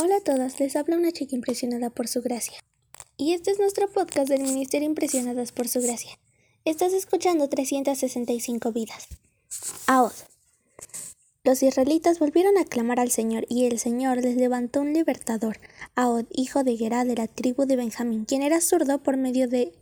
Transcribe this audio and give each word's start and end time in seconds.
Hola 0.00 0.18
a 0.18 0.20
todas, 0.20 0.60
les 0.60 0.76
habla 0.76 0.96
una 0.96 1.10
chica 1.10 1.34
impresionada 1.34 1.90
por 1.90 2.06
su 2.06 2.22
gracia. 2.22 2.56
Y 3.16 3.32
este 3.32 3.50
es 3.50 3.58
nuestro 3.58 3.90
podcast 3.90 4.28
del 4.28 4.42
Ministerio 4.42 4.86
Impresionadas 4.86 5.50
por 5.50 5.66
su 5.66 5.80
gracia. 5.80 6.12
Estás 6.64 6.92
escuchando 6.92 7.48
365 7.48 8.70
vidas. 8.70 9.08
Ahora, 9.88 10.14
los 11.42 11.64
israelitas 11.64 12.20
volvieron 12.20 12.56
a 12.58 12.64
clamar 12.64 13.00
al 13.00 13.10
Señor 13.10 13.44
y 13.48 13.66
el 13.66 13.80
Señor 13.80 14.18
les 14.18 14.36
levantó 14.36 14.82
un 14.82 14.92
libertador, 14.92 15.58
Ahod, 15.96 16.26
hijo 16.30 16.62
de 16.62 16.76
Gerá 16.76 17.04
de 17.04 17.16
la 17.16 17.26
tribu 17.26 17.66
de 17.66 17.74
Benjamín, 17.74 18.24
quien 18.24 18.42
era 18.42 18.60
zurdo 18.60 19.02
por 19.02 19.16
medio 19.16 19.48
de 19.48 19.72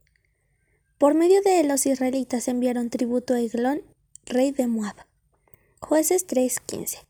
por 0.96 1.12
medio 1.12 1.42
de 1.42 1.62
los 1.64 1.84
israelitas 1.84 2.48
enviaron 2.48 2.88
tributo 2.88 3.34
a 3.34 3.40
Eglón, 3.40 3.82
rey 4.24 4.50
de 4.50 4.66
Moab. 4.66 4.96
Jueces 5.78 6.26
3:15 6.26 7.05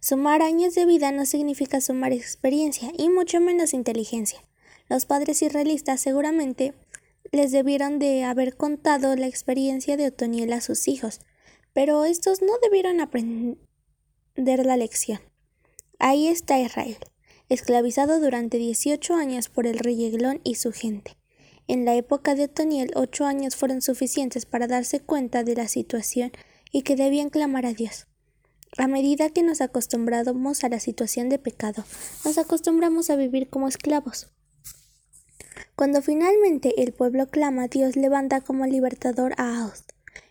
Sumar 0.00 0.42
años 0.42 0.74
de 0.74 0.86
vida 0.86 1.12
no 1.12 1.26
significa 1.26 1.80
sumar 1.80 2.12
experiencia 2.12 2.92
y 2.96 3.08
mucho 3.08 3.40
menos 3.40 3.74
inteligencia. 3.74 4.40
Los 4.88 5.06
padres 5.06 5.42
israelitas 5.42 6.00
seguramente 6.00 6.74
les 7.32 7.52
debieron 7.52 7.98
de 7.98 8.24
haber 8.24 8.56
contado 8.56 9.14
la 9.16 9.26
experiencia 9.26 9.96
de 9.96 10.06
Otoniel 10.06 10.52
a 10.52 10.60
sus 10.60 10.88
hijos, 10.88 11.20
pero 11.72 12.04
estos 12.04 12.42
no 12.42 12.52
debieron 12.62 13.00
aprender 13.00 13.56
la 14.36 14.76
lección. 14.76 15.20
Ahí 15.98 16.28
está 16.28 16.58
Israel, 16.58 16.96
esclavizado 17.48 18.20
durante 18.20 18.56
18 18.56 19.14
años 19.14 19.48
por 19.48 19.66
el 19.66 19.78
rey 19.78 20.04
Eglón 20.06 20.40
y 20.44 20.56
su 20.56 20.72
gente. 20.72 21.16
En 21.68 21.84
la 21.84 21.94
época 21.94 22.34
de 22.34 22.44
Otoniel, 22.44 22.90
ocho 22.96 23.26
años 23.26 23.54
fueron 23.54 23.80
suficientes 23.80 24.44
para 24.44 24.66
darse 24.66 24.98
cuenta 24.98 25.44
de 25.44 25.54
la 25.54 25.68
situación 25.68 26.32
y 26.72 26.82
que 26.82 26.96
debían 26.96 27.30
clamar 27.30 27.66
a 27.66 27.74
Dios. 27.74 28.08
A 28.78 28.86
medida 28.86 29.30
que 29.30 29.42
nos 29.42 29.60
acostumbramos 29.60 30.62
a 30.62 30.68
la 30.68 30.78
situación 30.78 31.28
de 31.28 31.38
pecado, 31.38 31.84
nos 32.24 32.38
acostumbramos 32.38 33.10
a 33.10 33.16
vivir 33.16 33.50
como 33.50 33.66
esclavos. 33.66 34.28
Cuando 35.74 36.02
finalmente 36.02 36.80
el 36.82 36.92
pueblo 36.92 37.26
clama, 37.26 37.66
Dios 37.66 37.96
levanta 37.96 38.40
como 38.40 38.66
libertador 38.66 39.34
a 39.38 39.60
Ahos. 39.60 39.84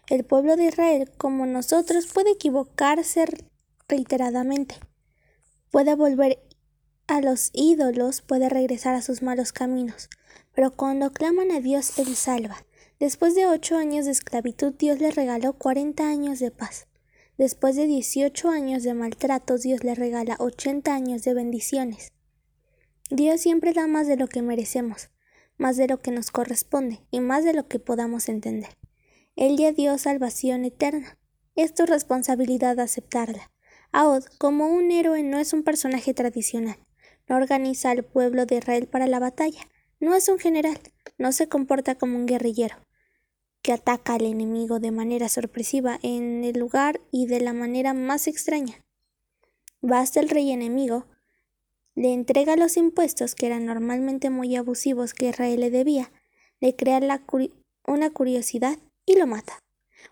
El 0.08 0.24
pueblo 0.24 0.56
de 0.56 0.66
Israel, 0.66 1.12
como 1.18 1.46
nosotros, 1.46 2.08
puede 2.08 2.32
equivocarse 2.32 3.26
reiteradamente, 3.88 4.76
puede 5.70 5.96
volver 5.96 6.40
a 7.08 7.22
los 7.22 7.50
ídolos, 7.54 8.22
puede 8.22 8.48
regresar 8.48 8.96
a 8.96 9.02
sus 9.02 9.22
malos 9.22 9.52
caminos, 9.52 10.10
pero 10.56 10.72
cuando 10.72 11.12
claman 11.12 11.52
a 11.52 11.60
Dios, 11.60 12.00
Él 12.00 12.16
salva. 12.16 12.64
Después 13.00 13.36
de 13.36 13.48
ocho 13.48 13.78
años 13.78 14.06
de 14.06 14.12
esclavitud, 14.12 14.74
Dios 14.74 15.00
les 15.00 15.16
regaló 15.16 15.54
cuarenta 15.54 16.08
años 16.08 16.40
de 16.40 16.52
paz. 16.52 16.89
Después 17.40 17.78
de 17.78 17.88
18 17.88 18.50
años 18.50 18.84
de 18.84 18.94
maltratos, 18.94 19.62
Dios 19.62 19.86
le 19.86 19.96
regala 19.96 20.36
80 20.40 20.94
años 20.94 21.24
de 21.24 21.34
bendiciones. 21.34 22.12
Dios 23.10 23.40
siempre 23.40 23.72
da 23.72 23.88
más 23.88 24.08
de 24.08 24.18
lo 24.18 24.28
que 24.28 24.42
merecemos, 24.42 25.10
más 25.58 25.78
de 25.78 25.88
lo 25.88 26.02
que 26.02 26.12
nos 26.12 26.32
corresponde 26.32 27.00
y 27.12 27.22
más 27.22 27.46
de 27.46 27.54
lo 27.54 27.66
que 27.66 27.80
podamos 27.80 28.28
entender. 28.28 28.78
Él 29.38 29.56
ya 29.56 29.72
dio 29.72 29.98
salvación 29.98 30.66
eterna. 30.66 31.18
Es 31.56 31.74
tu 31.74 31.86
responsabilidad 31.86 32.78
aceptarla. 32.78 33.50
Aod, 33.94 34.26
como 34.38 34.68
un 34.68 34.92
héroe, 34.92 35.24
no 35.24 35.40
es 35.40 35.54
un 35.54 35.64
personaje 35.64 36.14
tradicional. 36.14 36.76
No 37.30 37.38
organiza 37.38 37.92
al 37.92 38.04
pueblo 38.04 38.48
de 38.48 38.58
Israel 38.58 38.88
para 38.88 39.08
la 39.08 39.20
batalla. 39.20 39.62
No 40.02 40.14
es 40.14 40.28
un 40.28 40.40
general. 40.40 40.78
No 41.18 41.32
se 41.32 41.48
comporta 41.48 41.96
como 41.96 42.18
un 42.18 42.26
guerrillero 42.26 42.76
que 43.62 43.74
ataca 43.74 44.16
al 44.16 44.26
enemigo 44.26 44.80
de 44.80 44.92
manera 44.92 45.30
sorpresiva 45.30 46.00
en 46.02 46.44
el 46.44 46.60
lugar 46.60 47.02
y 47.12 47.28
de 47.28 47.42
la 47.42 47.54
manera 47.54 47.94
más 47.94 48.28
extraña. 48.28 48.86
Basta 49.82 50.20
el 50.20 50.30
rey 50.30 50.52
enemigo, 50.52 51.06
le 51.96 52.14
entrega 52.14 52.56
los 52.56 52.78
impuestos 52.78 53.36
que 53.36 53.48
eran 53.48 53.66
normalmente 53.66 54.30
muy 54.30 54.56
abusivos 54.56 55.14
que 55.14 55.30
Israel 55.30 55.60
le 55.60 55.70
debía, 55.70 56.12
le 56.60 56.76
crea 56.76 57.02
una 57.86 58.10
curiosidad 58.10 58.78
y 59.06 59.18
lo 59.18 59.28
mata. 59.28 59.60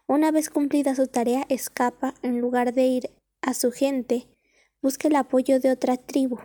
Una 0.06 0.32
vez 0.32 0.50
cumplida 0.50 0.96
su 0.96 1.08
tarea, 1.08 1.46
escapa 1.50 2.14
en 2.24 2.40
lugar 2.40 2.74
de 2.74 2.88
ir 2.88 3.10
a 3.42 3.54
su 3.54 3.72
gente, 3.72 4.28
busca 4.82 5.08
el 5.08 5.16
apoyo 5.16 5.60
de 5.60 5.72
otra 5.72 5.98
tribu. 5.98 6.40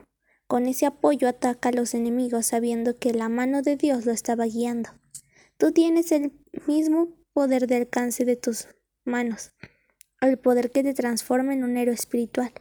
Con 0.46 0.66
ese 0.66 0.86
apoyo 0.86 1.28
ataca 1.28 1.70
a 1.70 1.72
los 1.72 1.94
enemigos 1.94 2.46
sabiendo 2.46 2.98
que 2.98 3.12
la 3.12 3.28
mano 3.28 3.62
de 3.62 3.76
Dios 3.76 4.04
lo 4.04 4.12
estaba 4.12 4.44
guiando. 4.44 4.90
Tú 5.56 5.72
tienes 5.72 6.12
el 6.12 6.32
mismo 6.66 7.08
poder 7.32 7.66
de 7.66 7.76
alcance 7.76 8.24
de 8.24 8.36
tus 8.36 8.68
manos, 9.04 9.52
el 10.20 10.38
poder 10.38 10.70
que 10.70 10.82
te 10.82 10.94
transforma 10.94 11.52
en 11.52 11.64
un 11.64 11.76
héroe 11.76 11.94
espiritual, 11.94 12.52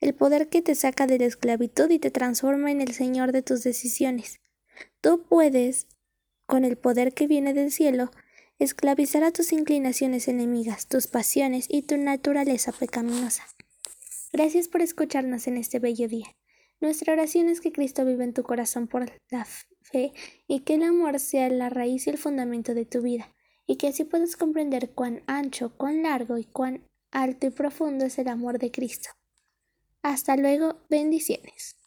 el 0.00 0.14
poder 0.14 0.48
que 0.48 0.62
te 0.62 0.74
saca 0.74 1.06
de 1.06 1.18
la 1.18 1.24
esclavitud 1.26 1.90
y 1.90 1.98
te 1.98 2.10
transforma 2.10 2.70
en 2.70 2.80
el 2.80 2.92
Señor 2.92 3.32
de 3.32 3.42
tus 3.42 3.62
decisiones. 3.62 4.40
Tú 5.00 5.24
puedes, 5.28 5.88
con 6.46 6.64
el 6.64 6.76
poder 6.78 7.14
que 7.14 7.26
viene 7.26 7.54
del 7.54 7.72
cielo, 7.72 8.10
esclavizar 8.58 9.24
a 9.24 9.32
tus 9.32 9.52
inclinaciones 9.52 10.28
enemigas, 10.28 10.86
tus 10.86 11.06
pasiones 11.06 11.66
y 11.68 11.82
tu 11.82 11.96
naturaleza 11.96 12.72
pecaminosa. 12.72 13.44
Gracias 14.32 14.68
por 14.68 14.82
escucharnos 14.82 15.46
en 15.46 15.56
este 15.56 15.78
bello 15.78 16.08
día. 16.08 16.26
Nuestra 16.80 17.12
oración 17.12 17.48
es 17.48 17.60
que 17.60 17.72
Cristo 17.72 18.04
vive 18.04 18.24
en 18.24 18.34
tu 18.34 18.42
corazón 18.42 18.86
por 18.86 19.10
la 19.30 19.44
fe 19.80 20.12
y 20.46 20.60
que 20.60 20.74
el 20.74 20.82
amor 20.84 21.18
sea 21.18 21.48
la 21.48 21.70
raíz 21.70 22.06
y 22.06 22.10
el 22.10 22.18
fundamento 22.18 22.74
de 22.74 22.84
tu 22.84 23.02
vida, 23.02 23.34
y 23.68 23.76
que 23.76 23.88
así 23.88 24.02
puedas 24.02 24.34
comprender 24.34 24.90
cuán 24.90 25.22
ancho, 25.26 25.70
cuán 25.76 26.02
largo 26.02 26.38
y 26.38 26.44
cuán 26.44 26.82
alto 27.12 27.46
y 27.46 27.50
profundo 27.50 28.06
es 28.06 28.18
el 28.18 28.28
amor 28.28 28.58
de 28.58 28.72
Cristo. 28.72 29.10
Hasta 30.02 30.36
luego, 30.36 30.80
bendiciones. 30.88 31.77